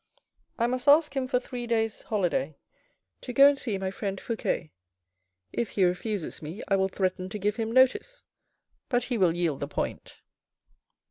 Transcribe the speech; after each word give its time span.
I 0.57 0.65
must 0.65 0.87
ask 0.87 1.15
him 1.15 1.27
for 1.27 1.39
three 1.39 1.67
days' 1.67 2.01
holiday 2.01 2.57
to 3.21 3.31
go 3.33 3.47
and 3.47 3.55
see 3.55 3.77
my 3.77 3.91
friend 3.91 4.19
Fouque 4.19 4.71
If 5.53 5.69
he 5.69 5.83
refuses 5.85 6.41
me 6.41 6.63
I 6.67 6.75
will 6.75 6.89
threaten 6.89 7.29
to 7.29 7.37
give 7.37 7.57
him 7.57 7.71
notice, 7.71 8.23
but 8.89 9.03
he 9.03 9.19
will 9.19 9.35
yield 9.35 9.59
the 9.59 9.67
point. 9.67 10.21